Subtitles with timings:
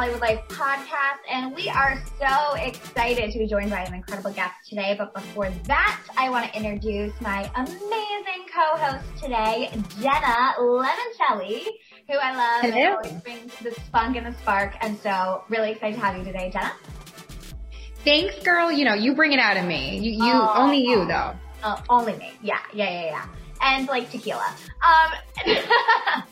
[0.00, 4.54] Hollywood Life podcast, and we are so excited to be joined by an incredible guest
[4.66, 4.94] today.
[4.96, 9.68] But before that, I want to introduce my amazing co-host today,
[10.00, 11.64] Jenna Lemoncelli,
[12.08, 12.96] who I love and Hello.
[12.96, 14.72] always brings the spunk and the spark.
[14.80, 16.72] And so, really excited to have you today, Jenna.
[18.02, 18.72] Thanks, girl.
[18.72, 19.98] You know, you bring it out of me.
[19.98, 20.54] You, you Oh.
[20.56, 21.34] only you though.
[21.62, 22.32] Uh, only me.
[22.40, 23.26] Yeah, yeah, yeah, yeah.
[23.62, 24.54] And like tequila.
[24.86, 25.12] Um,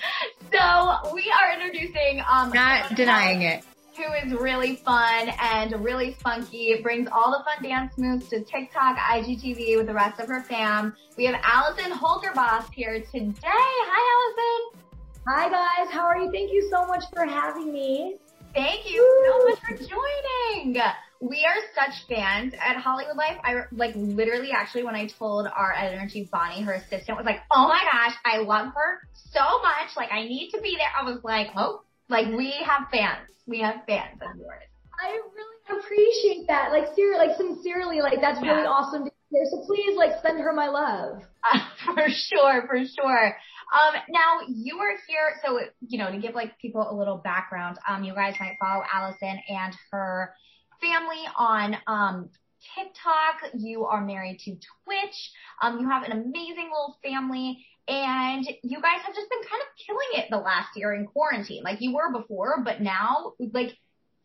[0.52, 3.64] so we are introducing um Not denying it.
[3.96, 8.96] who is really fun and really spunky, brings all the fun dance moves to TikTok,
[8.96, 10.94] IGTV with the rest of her fam.
[11.16, 13.34] We have Allison Holker Boss here today.
[13.44, 14.80] Hi, Allison.
[15.26, 16.30] Hi guys, how are you?
[16.32, 18.16] Thank you so much for having me.
[18.54, 20.80] Thank you so much for joining.
[21.20, 23.38] We are such fans at Hollywood Life.
[23.44, 27.26] I like literally actually when I told our editor in chief Bonnie, her assistant was
[27.26, 29.96] like, "Oh my gosh, I love her so much.
[29.96, 33.28] Like I need to be there." I was like, "Oh, like we have fans.
[33.46, 34.62] We have fans of yours."
[35.00, 36.70] I really appreciate that.
[36.72, 38.68] Like, ser- like sincerely, like that's really Yeah.
[38.68, 39.44] awesome to hear.
[39.50, 41.22] So please, like, send her my love.
[41.52, 41.58] Uh,
[41.94, 43.36] for sure, for sure.
[43.74, 47.78] Um, now you are here, so you know to give like people a little background.
[47.88, 50.32] Um, you guys might follow Allison and her
[50.80, 52.30] family on um
[52.74, 53.52] TikTok.
[53.54, 55.30] You are married to Twitch.
[55.62, 59.68] Um, you have an amazing little family, and you guys have just been kind of
[59.86, 61.62] killing it the last year in quarantine.
[61.62, 63.76] Like you were before, but now, like,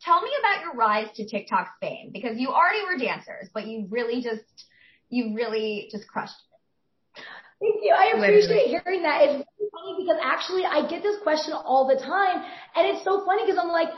[0.02, 3.86] tell me about your rise to TikTok fame because you already were dancers, but you
[3.88, 4.66] really just,
[5.08, 7.22] you really just crushed it.
[7.60, 7.94] Thank you.
[7.96, 8.82] I appreciate Literally.
[8.84, 9.22] hearing that.
[9.22, 12.44] It's really funny because actually I get this question all the time,
[12.74, 13.88] and it's so funny because I'm like.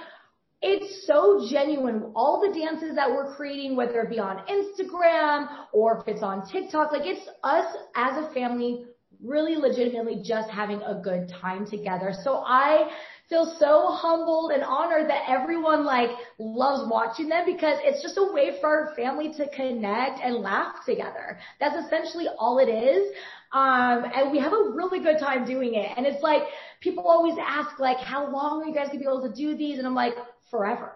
[0.63, 2.13] It's so genuine.
[2.15, 6.49] All the dances that we're creating, whether it be on Instagram or if it's on
[6.51, 8.87] TikTok, like it's us as a family
[9.23, 12.13] really legitimately just having a good time together.
[12.23, 12.91] So I
[13.29, 18.33] feel so humbled and honored that everyone like loves watching them because it's just a
[18.33, 21.39] way for our family to connect and laugh together.
[21.61, 23.13] That's essentially all it is.
[23.57, 25.89] Um, and we have a really good time doing it.
[25.97, 26.43] And it's like,
[26.83, 29.79] people always ask like, how long are you guys gonna be able to do these?
[29.79, 30.13] And I'm like,
[30.51, 30.93] forever.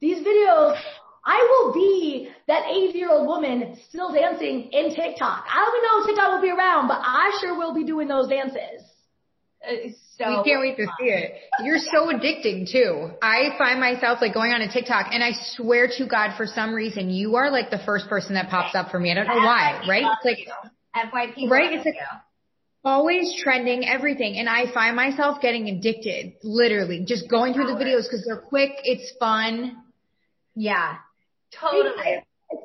[0.00, 0.78] These videos,
[1.26, 5.44] I will be that 80 year old woman still dancing in TikTok.
[5.50, 8.06] I don't even know if TikTok will be around, but I sure will be doing
[8.06, 8.86] those dances.
[10.16, 11.34] So we can't wait to see it.
[11.64, 13.10] You're so addicting too.
[13.22, 16.74] I find myself like going on a TikTok and I swear to God for some
[16.74, 19.10] reason you are like the first person that pops up for me.
[19.10, 20.04] I don't know why, right?
[20.04, 20.70] It's like you.
[20.94, 21.48] FYP.
[21.50, 21.96] Right, it's like-
[22.84, 28.02] always trending everything and I find myself getting addicted, literally, just going through the videos
[28.02, 29.76] because they're quick, it's fun.
[30.54, 30.96] yeah,
[31.50, 32.22] totally.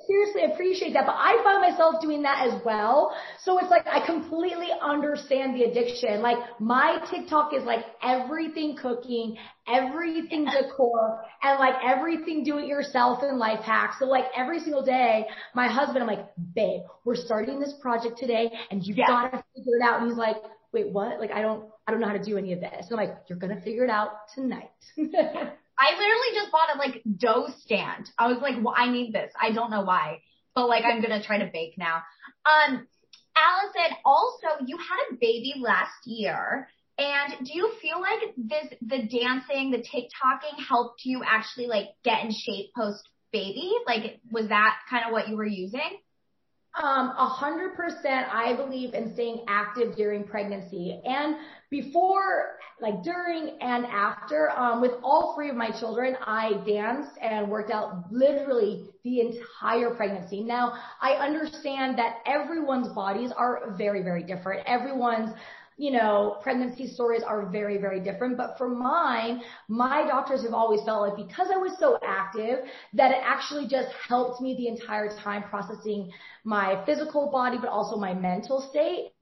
[0.07, 3.15] Seriously appreciate that, but I find myself doing that as well.
[3.43, 6.21] So it's like I completely understand the addiction.
[6.21, 13.19] Like my TikTok is like everything cooking, everything decor, and like everything do it yourself
[13.23, 13.95] and life hacks.
[13.99, 18.51] So like every single day, my husband, I'm like, babe, we're starting this project today
[18.71, 19.07] and you Yeah.
[19.07, 20.01] gotta figure it out.
[20.01, 20.37] And he's like,
[20.71, 21.19] wait, what?
[21.19, 22.87] Like I don't, I don't know how to do any of this.
[22.89, 24.71] And I'm like, you're gonna figure it out tonight.
[25.79, 28.09] I literally just bought a like dough stand.
[28.17, 29.31] I was like, well, I need this.
[29.39, 30.21] I don't know why,
[30.53, 32.03] but like I'm gonna try to bake now.
[32.45, 32.85] Um,
[33.37, 36.67] Allison, also you had a baby last year.
[36.97, 42.25] And do you feel like this, the dancing, the TikToking helped you actually like get
[42.25, 43.71] in shape post baby?
[43.87, 45.99] Like, was that kind of what you were using?
[46.75, 48.27] Um, a hundred percent.
[48.31, 51.37] I believe in staying active during pregnancy and
[51.71, 54.51] before, like during and after.
[54.51, 59.95] Um, with all three of my children, I danced and worked out literally the entire
[59.95, 60.41] pregnancy.
[60.43, 64.65] Now, I understand that everyone's bodies are very, very different.
[64.67, 65.31] Everyone's
[65.79, 68.35] you know, pregnancy stories are very, very different.
[68.35, 72.59] But for mine, my doctors have always felt like because I was so active
[72.93, 76.11] that it actually just helped me the entire time processing
[76.43, 79.13] my physical body, but also my mental state.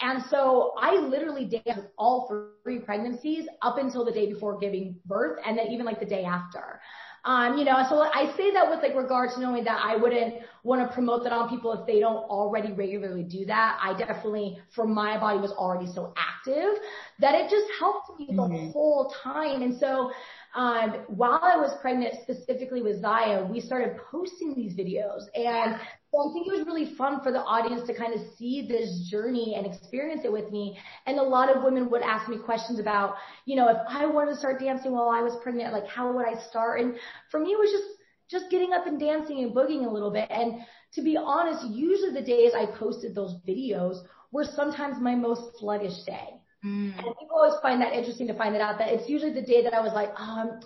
[0.00, 5.38] And so I literally danced all three pregnancies up until the day before giving birth
[5.46, 6.80] and then even like the day after.
[7.26, 10.34] Um, you know, so I say that with like regard to knowing that I wouldn't
[10.62, 13.78] want to promote that on people if they don't already regularly do that.
[13.82, 16.82] I definitely, for my body was already so active
[17.20, 18.70] that it just helped me the mm-hmm.
[18.72, 19.62] whole time.
[19.62, 20.10] And so,
[20.54, 25.80] um, while I was pregnant specifically with Zaia, we started posting these videos and
[26.14, 29.08] so I think it was really fun for the audience to kind of see this
[29.10, 30.78] journey and experience it with me.
[31.06, 33.16] And a lot of women would ask me questions about,
[33.46, 36.26] you know, if I wanted to start dancing while I was pregnant, like how would
[36.26, 36.80] I start?
[36.80, 36.94] And
[37.30, 37.98] for me, it was just,
[38.30, 40.30] just getting up and dancing and boogieing a little bit.
[40.30, 40.60] And
[40.92, 43.96] to be honest, usually the days I posted those videos
[44.30, 46.40] were sometimes my most sluggish day.
[46.64, 46.96] Mm.
[46.96, 49.64] And people always find that interesting to find that out that it's usually the day
[49.64, 50.60] that I was like, um, I'm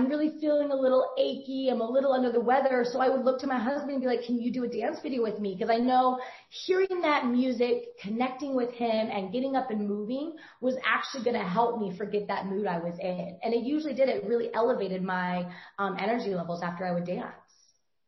[0.00, 1.68] really feeling a little achy.
[1.70, 2.84] I'm a little under the weather.
[2.90, 4.98] So I would look to my husband and be like, can you do a dance
[5.02, 5.58] video with me?
[5.58, 6.18] Cause I know
[6.48, 11.46] hearing that music, connecting with him and getting up and moving was actually going to
[11.46, 13.38] help me forget that mood I was in.
[13.42, 14.08] And it usually did.
[14.08, 15.46] It really elevated my
[15.78, 17.32] um, energy levels after I would dance.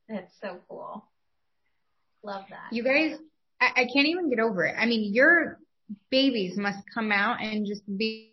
[0.08, 1.04] That's so cool.
[2.22, 2.72] Love that.
[2.72, 3.18] You guys,
[3.60, 4.74] I, I can't even get over it.
[4.78, 5.58] I mean, your
[6.10, 8.32] babies must come out and just be,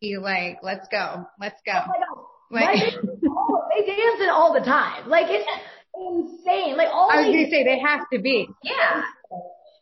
[0.00, 1.72] be like, let's go, let's go.
[1.74, 2.17] Oh
[2.50, 5.08] like, they dance it all the time.
[5.08, 5.48] Like it's
[5.94, 6.76] insane.
[6.76, 8.48] Like all I was gonna say they have to be.
[8.62, 9.02] Yeah.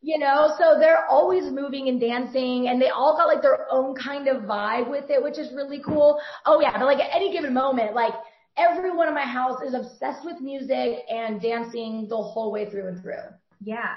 [0.03, 3.97] You know, so they're always moving and dancing and they all got like their own
[3.97, 6.21] kind of vibe with it, which is really cool.
[6.45, 8.15] Oh yeah, but like at any given moment, like
[8.57, 13.03] everyone in my house is obsessed with music and dancing the whole way through and
[13.03, 13.15] through.
[13.63, 13.95] Yeah.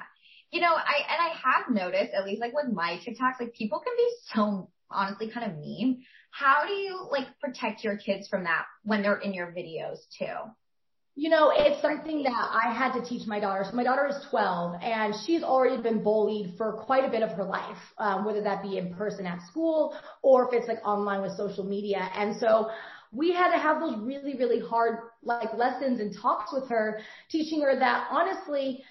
[0.51, 3.79] You know, I, and I have noticed, at least like with my TikToks, like people
[3.79, 6.03] can be so honestly kind of mean.
[6.31, 10.51] How do you like protect your kids from that when they're in your videos too?
[11.15, 13.65] You know, it's something that I had to teach my daughter.
[13.69, 17.31] So my daughter is 12 and she's already been bullied for quite a bit of
[17.31, 21.21] her life, um, whether that be in person at school or if it's like online
[21.21, 22.09] with social media.
[22.15, 22.69] And so
[23.11, 27.61] we had to have those really, really hard like lessons and talks with her, teaching
[27.61, 28.83] her that honestly,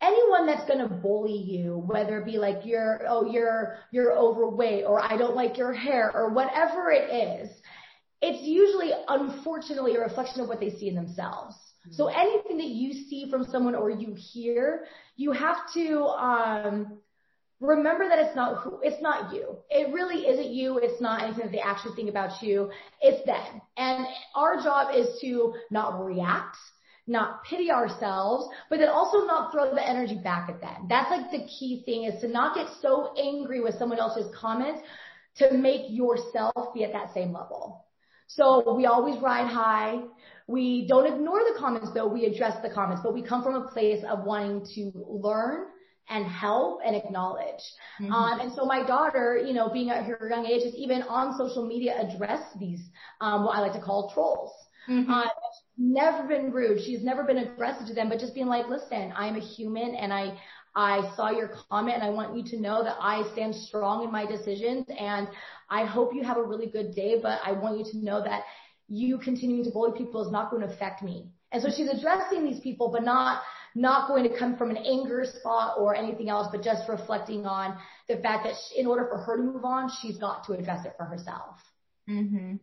[0.00, 4.84] anyone that's going to bully you, whether it be like you're, oh, you're, you're overweight
[4.86, 7.50] or I don't like your hair or whatever it is,
[8.20, 11.54] it's usually unfortunately a reflection of what they see in themselves.
[11.86, 11.94] Mm-hmm.
[11.94, 14.84] So anything that you see from someone or you hear,
[15.16, 16.98] you have to, um,
[17.60, 19.56] remember that it's not who, it's not you.
[19.68, 20.78] It really isn't you.
[20.78, 22.70] It's not anything that they actually think about you.
[23.00, 23.60] It's them.
[23.76, 26.56] And our job is to not react,
[27.08, 30.86] not pity ourselves, but then also not throw the energy back at them.
[30.88, 34.80] That's like the key thing is to not get so angry with someone else's comments
[35.36, 37.84] to make yourself be at that same level.
[38.26, 40.00] So we always ride high.
[40.46, 42.08] We don't ignore the comments though.
[42.08, 45.66] We address the comments, but we come from a place of wanting to learn
[46.10, 47.62] and help and acknowledge.
[48.00, 48.12] Mm-hmm.
[48.12, 51.36] Um, and so my daughter, you know, being at her young age, is even on
[51.38, 52.80] social media address these,
[53.20, 54.52] um, what I like to call trolls.
[54.88, 55.10] Mm-hmm.
[55.10, 55.26] Uh,
[55.78, 56.82] never been rude.
[56.82, 60.12] She's never been aggressive to them, but just being like, listen, I'm a human and
[60.12, 60.38] I,
[60.74, 64.10] I saw your comment and I want you to know that I stand strong in
[64.10, 65.28] my decisions and
[65.70, 68.42] I hope you have a really good day, but I want you to know that
[68.88, 71.28] you continuing to bully people is not going to affect me.
[71.52, 73.42] And so she's addressing these people, but not,
[73.74, 77.78] not going to come from an anger spot or anything else, but just reflecting on
[78.08, 80.84] the fact that she, in order for her to move on, she's got to address
[80.84, 81.56] it for herself.
[82.08, 82.56] Mm-hmm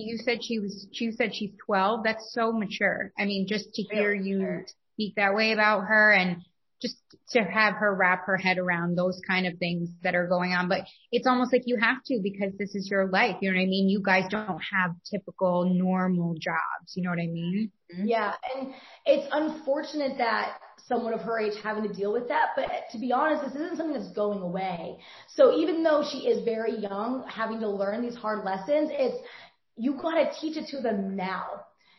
[0.00, 2.04] you said she was, she said she's 12.
[2.04, 3.12] That's so mature.
[3.18, 4.66] I mean, just to hear you mature.
[4.94, 6.42] speak that way about her and
[6.82, 6.96] just
[7.30, 10.68] to have her wrap her head around those kind of things that are going on.
[10.68, 10.80] But
[11.12, 13.36] it's almost like you have to because this is your life.
[13.40, 13.88] You know what I mean?
[13.88, 16.94] You guys don't have typical normal jobs.
[16.94, 17.70] You know what I mean?
[17.94, 18.08] Mm-hmm.
[18.08, 18.34] Yeah.
[18.56, 18.74] And
[19.06, 20.58] it's unfortunate that
[20.88, 22.48] someone of her age having to deal with that.
[22.56, 24.98] But to be honest, this isn't something that's going away.
[25.28, 29.16] So even though she is very young, having to learn these hard lessons, it's,
[29.76, 31.46] you got to teach it to them now.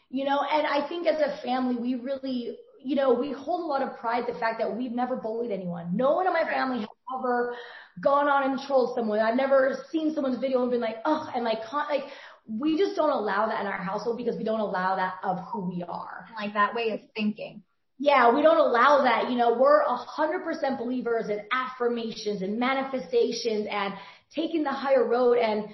[0.10, 3.66] You know, and I think as a family, we really, you know, we hold a
[3.66, 5.96] lot of pride the fact that we've never bullied anyone.
[5.96, 6.88] No one in my family has
[7.18, 7.56] ever
[8.00, 9.20] gone on and trolled someone.
[9.20, 12.04] I've never seen someone's video and been like, oh, and like, con- like,
[12.48, 15.70] we just don't allow that in our household because we don't allow that of who
[15.70, 16.28] we are.
[16.38, 17.64] Like that way of thinking.
[18.00, 19.32] Yeah, we don't allow that.
[19.32, 23.94] You know, we're a hundred percent believers in affirmations and manifestations and
[24.36, 25.38] taking the higher road.
[25.38, 25.68] And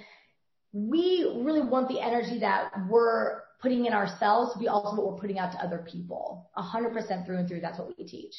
[0.72, 5.20] we really want the energy that we're putting in ourselves to be also what we're
[5.20, 6.50] putting out to other people.
[6.56, 7.60] A hundred percent through and through.
[7.60, 8.34] That's what we teach.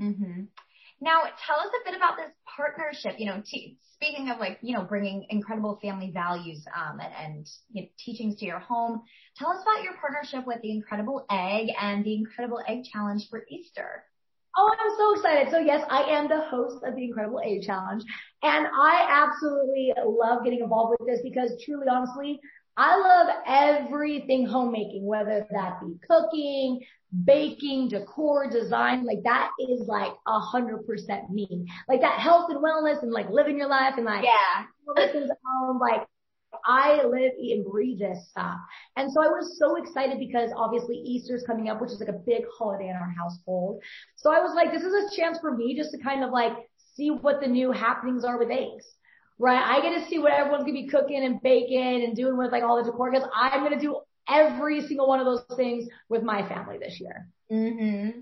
[0.00, 0.42] Mm-hmm.
[1.00, 3.18] Now, tell us a bit about this partnership.
[3.18, 7.48] You know, t- speaking of like, you know, bringing incredible family values um, and, and
[7.72, 9.02] you know, teachings to your home.
[9.36, 13.44] Tell us about your partnership with the Incredible Egg and the Incredible Egg Challenge for
[13.48, 14.04] Easter.
[14.56, 15.50] Oh, I'm so excited.
[15.50, 18.02] So yes, I am the host of the Incredible Egg Challenge
[18.42, 22.38] and I absolutely love getting involved with this because truly, honestly,
[22.76, 26.80] I love everything homemaking, whether that be cooking,
[27.24, 31.66] baking, decor, design, like that is like a hundred percent me.
[31.88, 34.64] Like that health and wellness and like living your life and like, yeah,
[35.12, 36.06] things at home, like
[36.66, 38.58] I live, eat, and breathe this stuff.
[38.96, 42.20] And so I was so excited because obviously Easter's coming up, which is like a
[42.26, 43.82] big holiday in our household.
[44.16, 46.52] So I was like, this is a chance for me just to kind of like
[46.94, 48.86] see what the new happenings are with eggs.
[49.38, 49.62] Right?
[49.62, 52.62] I get to see what everyone's gonna be cooking and baking and doing with like
[52.62, 56.46] all the decor because I'm gonna do every single one of those things with my
[56.48, 57.28] family this year.
[57.50, 58.20] Mm-hmm.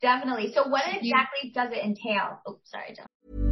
[0.00, 0.52] Definitely.
[0.54, 2.40] So what exactly does it entail?
[2.46, 3.51] Oh, sorry, John.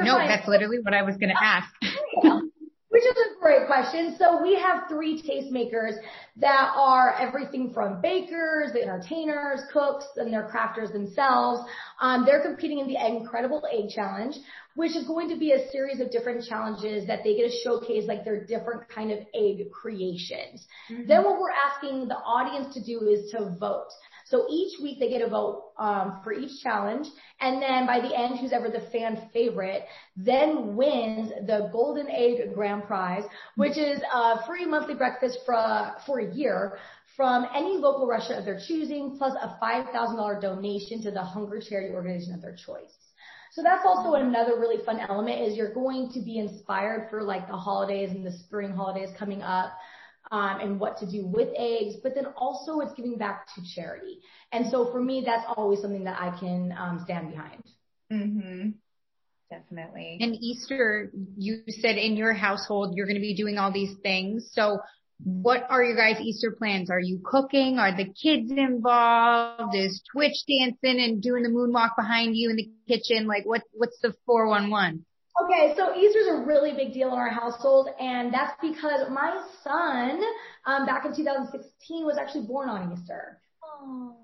[0.00, 1.68] Oh, no, no, that's literally what I was going to ask.
[2.90, 4.16] Which is a great question.
[4.18, 5.92] So we have three tastemakers
[6.38, 11.68] that are everything from bakers, the entertainers, cooks, and they're crafters themselves.
[12.00, 14.34] Um, they're competing in the Incredible Egg Challenge,
[14.74, 18.04] which is going to be a series of different challenges that they get to showcase
[18.08, 20.66] like their different kind of egg creations.
[20.90, 21.08] Mm-hmm.
[21.08, 23.90] Then what we're asking the audience to do is to vote.
[24.28, 27.06] So each week they get a vote um, for each challenge,
[27.40, 29.84] and then by the end, who's ever the fan favorite
[30.16, 33.24] then wins the Golden Egg Grand Prize,
[33.56, 36.78] which is a free monthly breakfast for for a year
[37.16, 41.92] from any local restaurant of their choosing, plus a $5,000 donation to the hunger charity
[41.92, 42.94] organization of their choice.
[43.52, 47.48] So that's also another really fun element is you're going to be inspired for like
[47.48, 49.72] the holidays and the spring holidays coming up
[50.30, 54.20] um, and what to do with eggs, but then also it's giving back to charity.
[54.52, 57.62] And so for me, that's always something that I can um, stand behind.
[58.12, 58.70] Mm-hmm.
[59.50, 60.18] Definitely.
[60.20, 64.50] And Easter, you said in your household, you're going to be doing all these things.
[64.52, 64.80] So
[65.24, 66.90] what are your guys' Easter plans?
[66.90, 67.78] Are you cooking?
[67.78, 69.74] Are the kids involved?
[69.74, 73.26] Is Twitch dancing and doing the moonwalk behind you in the kitchen?
[73.26, 75.04] Like what, what's the 411?
[75.44, 80.20] Okay, so Easter's a really big deal in our household, and that's because my son,
[80.66, 83.40] um, back in 2016, was actually born on Easter.
[83.80, 84.14] Oh.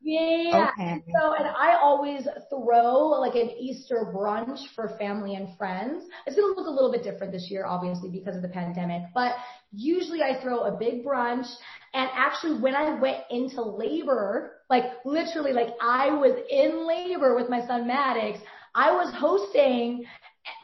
[0.00, 0.70] Yeah.
[0.72, 1.02] Okay.
[1.14, 6.04] So, and I always throw like an Easter brunch for family and friends.
[6.26, 9.02] It's going to look a little bit different this year, obviously, because of the pandemic,
[9.14, 9.34] but
[9.72, 11.46] usually I throw a big brunch.
[11.94, 17.50] And actually, when I went into labor, like literally, like I was in labor with
[17.50, 18.38] my son Maddox,
[18.74, 20.04] I was hosting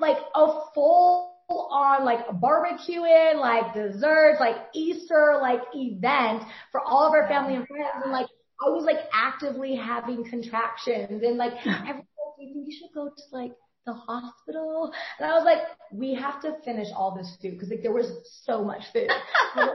[0.00, 7.12] like a full on like barbecuing, like desserts, like Easter, like event for all of
[7.12, 8.02] our family and friends.
[8.02, 8.26] And like,
[8.64, 12.04] I was like actively having contractions and like everyone
[12.38, 13.52] you think you should go to like
[13.88, 14.92] the hospital?
[15.18, 18.10] And I was like, we have to finish all this food because like there was
[18.44, 19.08] so much food.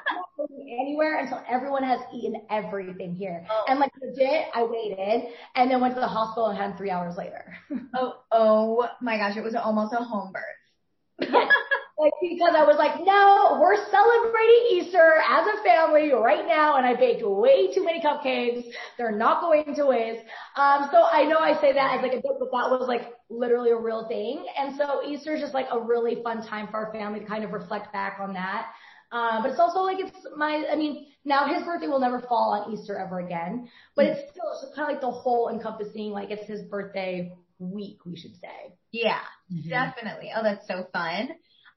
[0.80, 3.46] anywhere until everyone has eaten everything here.
[3.50, 3.66] Oh.
[3.68, 7.16] And like legit, I waited and then went to the hospital and had three hours
[7.18, 7.56] later.
[7.96, 11.30] oh, oh my gosh, it was almost a home birth.
[11.96, 16.88] Like, because I was like, no, we're celebrating Easter as a family right now, and
[16.88, 18.66] I baked way too many cupcakes.
[18.98, 20.26] They're not going to waste.
[20.58, 23.14] Um, so I know I say that as like a joke, but that was like
[23.34, 24.46] literally a real thing.
[24.58, 27.44] And so Easter is just like a really fun time for our family to kind
[27.44, 28.68] of reflect back on that.
[29.12, 32.54] Um, but it's also like it's my, I mean, now his birthday will never fall
[32.54, 36.32] on Easter ever again, but it's still it's kind of like the whole encompassing, like
[36.32, 38.74] it's his birthday week, we should say.
[38.92, 39.20] Yeah,
[39.52, 39.70] mm-hmm.
[39.70, 40.32] definitely.
[40.36, 41.30] Oh, that's so fun.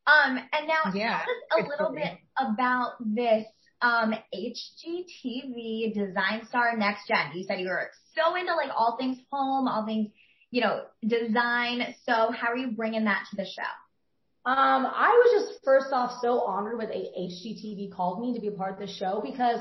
[0.07, 1.21] Um, and now yeah,
[1.51, 3.45] tell us a little bit about this
[3.83, 7.33] um, HGTV Design Star Next Gen.
[7.35, 10.09] You said you were so into like all things home, all things,
[10.51, 11.95] you know, design.
[12.05, 14.51] So how are you bringing that to the show?
[14.51, 18.53] Um, I was just first off so honored when HGTV called me to be a
[18.53, 19.59] part of the show because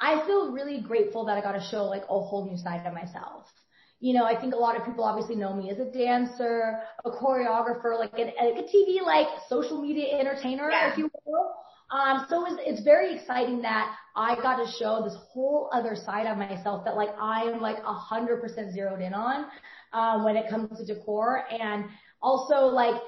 [0.00, 2.92] I feel really grateful that I got to show like a whole new side of
[2.94, 3.46] myself
[4.04, 7.10] you know, I think a lot of people obviously know me as a dancer, a
[7.10, 10.92] choreographer, like, an, a TV, like social media entertainer, yeah.
[10.92, 11.54] if you will.
[11.90, 16.26] Um, so it's, it's very exciting that I got to show this whole other side
[16.26, 19.46] of myself that like I am like a hundred percent zeroed in on,
[19.92, 21.44] um, when it comes to decor.
[21.50, 21.84] And
[22.22, 23.00] also like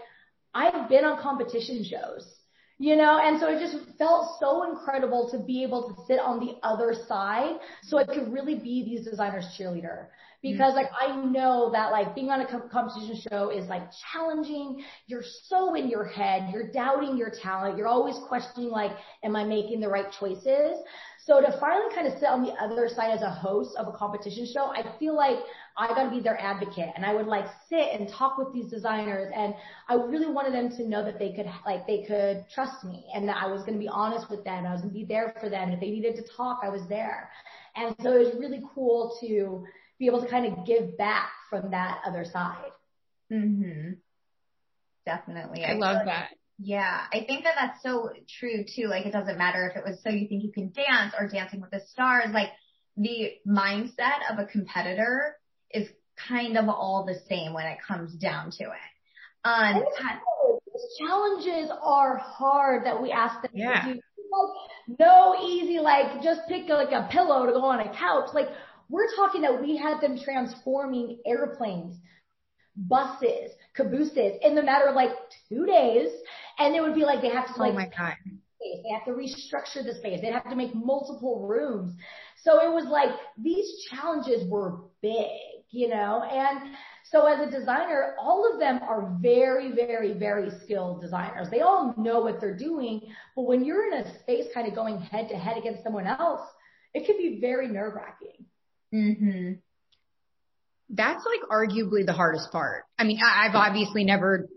[0.55, 2.37] I've been on competition shows
[2.79, 6.39] you know, and so it just felt so incredible to be able to sit on
[6.39, 10.09] the other side so I could really be these designers cheerleader.
[10.43, 10.77] Because mm-hmm.
[10.77, 14.85] like I know that like being on a competition show is like challenging.
[15.07, 16.51] You're so in your head.
[16.53, 17.77] You're doubting your talent.
[17.77, 18.93] You're always questioning like,
[19.25, 20.79] am I making the right choices?
[21.27, 23.93] So to finally kind of sit on the other side as a host of a
[23.93, 25.39] competition show, I feel like
[25.77, 28.71] I got to be their advocate and I would like sit and talk with these
[28.71, 29.53] designers and
[29.89, 33.29] I really wanted them to know that they could like they could trust me and
[33.29, 34.67] that I was going to be honest with them.
[34.67, 35.71] I was going to be there for them.
[35.71, 37.29] If they needed to talk, I was there.
[37.75, 39.65] And so it was really cool to
[39.99, 42.73] be able to kind of give back from that other side.
[43.31, 43.99] Mhm.
[45.05, 45.65] Definitely.
[45.65, 46.31] I, I love that.
[46.59, 48.87] Yeah, I think that that's so true too.
[48.89, 51.61] Like it doesn't matter if it was so you think you can dance or dancing
[51.61, 52.31] with the stars.
[52.33, 52.51] Like
[52.97, 55.37] the mindset of a competitor
[55.71, 55.89] is
[56.29, 58.91] kind of all the same when it comes down to it.
[59.45, 59.85] Um,
[60.73, 63.83] these challenges are hard that we ask them yeah.
[63.83, 64.01] to do.
[64.33, 68.31] Like, no easy, like just pick like a pillow to go on a couch.
[68.35, 68.49] Like
[68.89, 71.97] we're talking that we had them transforming airplanes,
[72.77, 75.11] buses, cabooses in the matter of like
[75.49, 76.09] two days.
[76.59, 78.15] And it would be like they have to oh like, my God.
[78.61, 80.21] They have to restructure the space.
[80.21, 81.95] They'd have to make multiple rooms.
[82.43, 85.27] So it was like these challenges were big,
[85.71, 86.75] you know, and
[87.11, 91.49] so as a designer, all of them are very, very, very skilled designers.
[91.51, 93.01] They all know what they're doing.
[93.37, 96.41] But when you're in a space kind of going head to head against someone else,
[96.95, 98.46] it can be very nerve wracking.
[98.97, 99.53] Mm-hmm.
[100.91, 102.85] That's like arguably the hardest part.
[102.99, 104.49] I mean, I, I've obviously never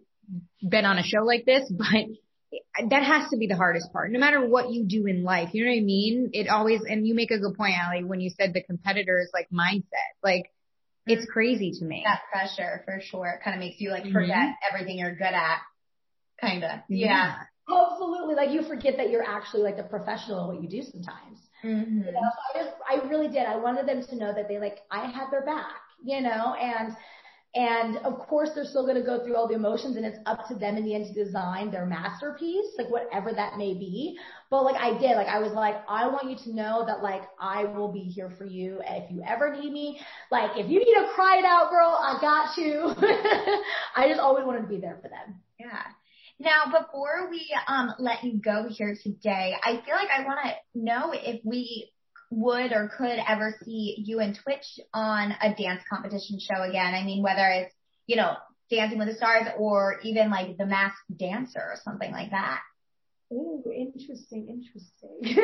[0.61, 4.11] been on a show like this, but that has to be the hardest part.
[4.11, 6.29] No matter what you do in life, you know what I mean?
[6.33, 9.47] It always, and you make a good point, Ali, when you said the competitor's like
[9.51, 9.83] mindset.
[10.23, 10.51] Like,
[11.05, 12.03] it's crazy to me.
[12.05, 13.39] That pressure for sure.
[13.39, 14.73] It kind of makes you like forget mm-hmm.
[14.73, 15.57] everything you're good at.
[16.39, 16.79] Kind of.
[16.87, 17.07] Yeah.
[17.07, 17.35] yeah.
[17.69, 18.35] Absolutely.
[18.35, 21.39] Like you forget that you're actually like the professional at what you do sometimes.
[21.63, 21.99] Mm-hmm.
[21.99, 23.45] You know, so I just, I really did.
[23.45, 26.95] I wanted them to know that they like, I had their back, you know, and,
[27.55, 30.47] and of course they're still going to go through all the emotions and it's up
[30.47, 34.17] to them in the end to design their masterpiece, like whatever that may be.
[34.51, 37.23] But like I did, like I was like, I want you to know that like
[37.39, 38.81] I will be here for you.
[38.85, 39.99] If you ever need me,
[40.31, 42.93] like if you need to cry it out, girl, I got you.
[43.95, 45.41] I just always wanted to be there for them.
[46.39, 50.55] Now, before we um, let you go here today, I feel like I want to
[50.73, 51.91] know if we
[52.31, 56.93] would or could ever see you and Twitch on a dance competition show again.
[56.93, 57.75] I mean, whether it's,
[58.07, 58.35] you know,
[58.69, 62.61] Dancing with the Stars or even like The Masked Dancer or something like that.
[63.31, 65.43] Oh, interesting, interesting.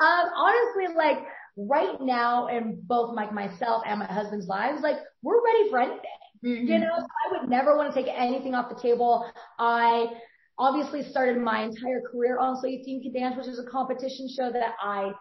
[0.00, 1.18] um, honestly, like
[1.56, 6.00] right now in both like myself and my husband's lives, like we're ready for anything.
[6.44, 6.66] Mm-hmm.
[6.66, 9.30] You know, I would never want to take anything off the table.
[9.58, 10.06] I
[10.58, 14.28] obviously started my entire career on So You Think You Dance, which is a competition
[14.28, 15.12] show that I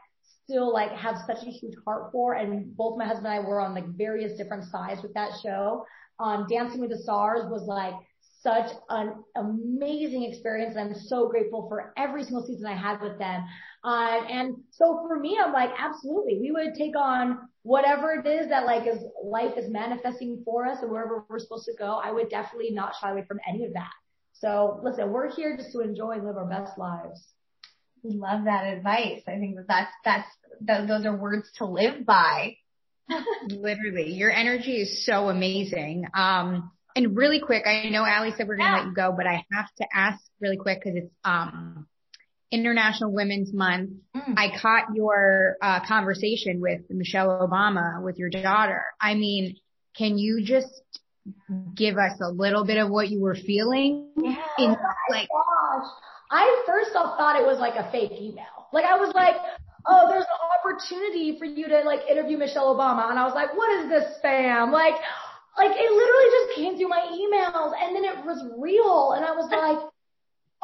[0.44, 2.34] still like have such a huge heart for.
[2.34, 5.86] And both my husband and I were on like various different sides with that show.
[6.20, 7.94] Um, Dancing with the Stars was like
[8.42, 10.76] such an amazing experience.
[10.78, 13.44] And I'm so grateful for every single season I had with them.
[13.84, 18.50] Uh, and so for me, I'm like, absolutely, we would take on whatever it is
[18.50, 22.00] that like is life is manifesting for us and wherever we're supposed to go.
[22.02, 23.90] I would definitely not shy away from any of that.
[24.34, 27.26] So listen, we're here just to enjoy and live our best lives.
[28.04, 29.24] We love that advice.
[29.28, 30.28] I think that that's, that's,
[30.62, 32.58] that, those are words to live by.
[33.50, 36.06] Literally, your energy is so amazing.
[36.14, 38.84] Um, and really quick, I know Ali said we're going to yeah.
[38.84, 41.88] let you go, but I have to ask really quick because it's, um,
[42.52, 43.92] International Women's Month.
[44.16, 44.34] Mm.
[44.38, 48.84] I caught your uh, conversation with Michelle Obama with your daughter.
[49.02, 49.58] I mean,
[49.98, 50.82] can you just
[51.76, 54.10] give us a little bit of what you were feeling?
[54.18, 54.36] Yeah.
[54.60, 54.76] In,
[55.10, 55.90] like, gosh.
[56.32, 58.46] I first off thought it was like a fake email.
[58.74, 59.36] Like I was like,
[59.88, 63.10] oh, there's an opportunity for you to like interview Michelle Obama.
[63.10, 64.72] And I was like, what is this spam?
[64.72, 64.96] Like,
[65.58, 69.14] like it literally just came through my emails and then it was real.
[69.14, 69.90] And I was like,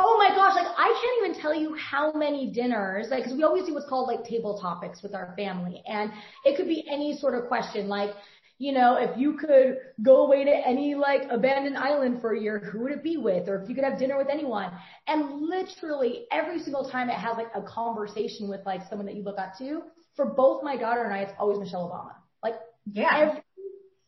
[0.04, 3.44] oh my gosh, like I can't even tell you how many dinners, like, cause we
[3.44, 5.84] always do what's called like table topics with our family.
[5.86, 6.12] And
[6.46, 8.12] it could be any sort of question like,
[8.58, 12.60] you know, if you could go away to any like abandoned island for a year,
[12.60, 13.50] who would it be with?
[13.50, 14.72] Or if you could have dinner with anyone.
[15.08, 19.24] And literally every single time it has like a conversation with like someone that you
[19.24, 19.82] look up to,
[20.16, 22.14] for both my daughter and I, it's always Michelle Obama.
[22.44, 22.60] Like
[22.92, 23.30] yeah.
[23.30, 23.42] every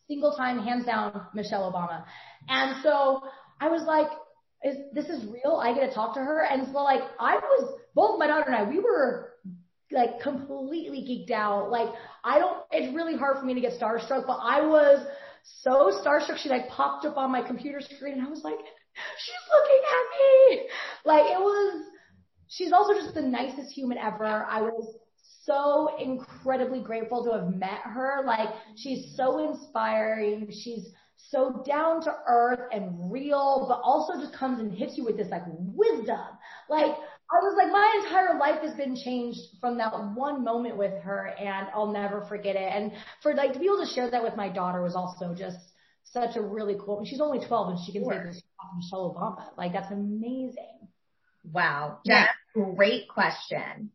[0.07, 2.03] single time, hands down, Michelle Obama.
[2.47, 3.21] And so
[3.59, 4.07] I was like,
[4.63, 5.59] is this is real?
[5.61, 6.43] I get to talk to her.
[6.43, 9.33] And so like I was both my daughter and I, we were
[9.91, 11.69] like completely geeked out.
[11.69, 11.89] Like
[12.23, 15.05] I don't, it's really hard for me to get starstruck, but I was
[15.61, 16.37] so starstruck.
[16.37, 18.57] She like popped up on my computer screen and I was like,
[19.17, 20.69] she's looking at me.
[21.05, 21.83] Like it was
[22.47, 24.45] she's also just the nicest human ever.
[24.49, 24.95] I was
[25.45, 28.23] so incredibly grateful to have met her.
[28.25, 30.49] Like she's so inspiring.
[30.51, 30.89] She's
[31.29, 35.29] so down to earth and real, but also just comes and hits you with this
[35.29, 36.19] like wisdom.
[36.69, 36.91] Like
[37.31, 41.33] I was like, my entire life has been changed from that one moment with her
[41.39, 42.71] and I'll never forget it.
[42.71, 45.57] And for like to be able to share that with my daughter was also just
[46.03, 48.13] such a really cool, she's only 12 and she can sure.
[48.13, 48.43] say this
[48.75, 49.57] Michelle Obama.
[49.57, 50.87] Like that's amazing.
[51.51, 51.99] Wow.
[52.05, 52.63] That's yeah.
[52.75, 53.91] great question.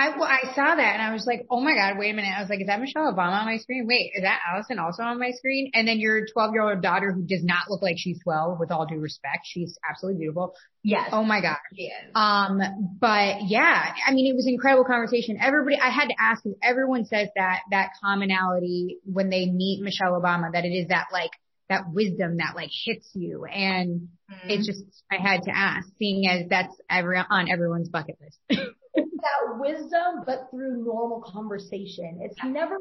[0.00, 2.32] I, well, I saw that and I was like, oh my God, wait a minute.
[2.34, 3.86] I was like, is that Michelle Obama on my screen?
[3.86, 5.70] Wait, is that Allison also on my screen?
[5.74, 8.70] And then your 12 year old daughter who does not look like she's 12 with
[8.70, 9.40] all due respect.
[9.44, 10.54] She's absolutely beautiful.
[10.82, 11.10] Yes.
[11.12, 11.58] Oh my God.
[11.76, 12.10] She is.
[12.14, 12.60] Um,
[12.98, 15.36] but yeah, I mean, it was incredible conversation.
[15.38, 20.18] Everybody, I had to ask because everyone says that, that commonality when they meet Michelle
[20.18, 21.32] Obama, that it is that like,
[21.68, 23.44] that wisdom that like hits you.
[23.44, 24.50] And mm-hmm.
[24.50, 24.82] it's just,
[25.12, 28.62] I had to ask seeing as that's every, on everyone's bucket list.
[29.20, 32.20] that wisdom, but through normal conversation.
[32.22, 32.76] It's never,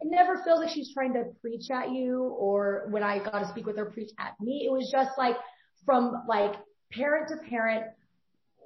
[0.00, 3.48] it never feels like she's trying to preach at you or when I got to
[3.48, 4.64] speak with her, preach at me.
[4.66, 5.36] It was just like
[5.84, 6.54] from like
[6.92, 7.84] parent to parent,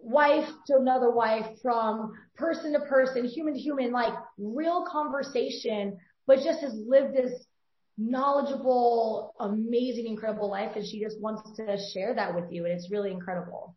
[0.03, 6.37] wife to another wife, from person to person, human to human, like real conversation, but
[6.43, 7.47] just has lived this
[7.97, 10.73] knowledgeable, amazing, incredible life.
[10.77, 12.65] And she just wants to share that with you.
[12.65, 13.75] And it's really incredible.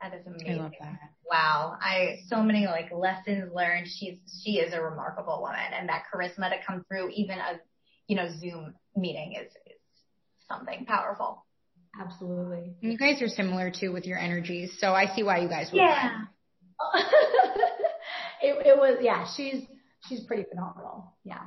[0.00, 0.60] That is amazing.
[0.60, 0.98] I love that.
[1.28, 1.76] Wow.
[1.80, 3.88] I, so many like lessons learned.
[3.88, 7.60] She's, she is a remarkable woman and that charisma to come through even a,
[8.06, 9.80] you know, Zoom meeting is, is
[10.48, 11.44] something powerful.
[12.00, 12.76] Absolutely.
[12.82, 14.76] And you guys are similar too with your energies.
[14.78, 15.78] So I see why you guys would.
[15.78, 16.20] Yeah.
[18.42, 19.64] it, it was, yeah, she's,
[20.08, 21.12] she's pretty phenomenal.
[21.24, 21.42] Yeah.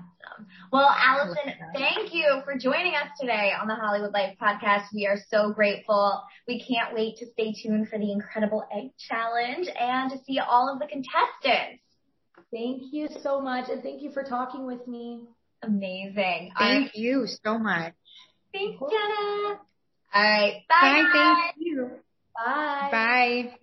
[0.72, 4.86] Well, Allison, thank you for joining us today on the Hollywood Life podcast.
[4.94, 6.22] We are so grateful.
[6.48, 10.72] We can't wait to stay tuned for the incredible egg challenge and to see all
[10.72, 11.84] of the contestants.
[12.52, 13.70] Thank you so much.
[13.70, 15.28] And thank you for talking with me.
[15.64, 16.52] Amazing.
[16.58, 16.92] Thank right.
[16.96, 17.94] you so much.
[18.54, 19.60] Thanks, Jenna.
[20.14, 20.64] All right.
[20.68, 21.04] Bye.
[21.14, 21.52] Bye.
[21.54, 21.92] Thank you.
[22.36, 22.90] Bye.
[22.92, 23.56] Bye.